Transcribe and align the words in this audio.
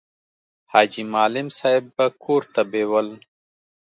حاجي 0.71 1.03
معلم 1.13 1.47
صاحب 1.59 1.85
به 1.95 2.05
کور 2.23 2.43
ته 2.53 2.61
بېول. 2.71 3.07